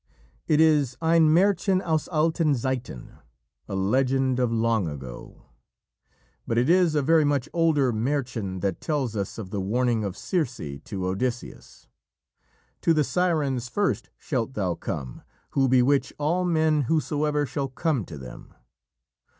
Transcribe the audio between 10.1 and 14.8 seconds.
Circe to Odysseus: "To the Sirens first shalt thou